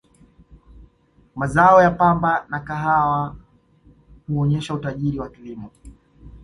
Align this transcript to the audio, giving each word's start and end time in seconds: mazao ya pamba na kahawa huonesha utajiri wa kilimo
mazao 1.35 1.81
ya 1.81 1.91
pamba 1.91 2.45
na 2.49 2.59
kahawa 2.59 3.35
huonesha 4.27 4.73
utajiri 4.73 5.19
wa 5.19 5.29
kilimo 5.29 5.71